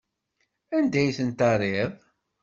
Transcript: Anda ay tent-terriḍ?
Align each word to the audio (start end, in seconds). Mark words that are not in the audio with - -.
Anda 0.77 0.97
ay 1.01 1.11
tent-terriḍ? 1.17 1.91